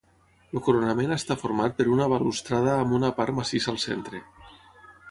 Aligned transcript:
El 0.53 0.61
coronament 0.67 1.13
està 1.17 1.37
format 1.41 1.77
per 1.81 1.87
una 1.97 2.09
balustrada 2.15 2.75
amb 2.79 2.99
una 3.03 3.13
part 3.21 3.39
massissa 3.43 3.73
al 3.77 3.83
centre. 3.89 4.27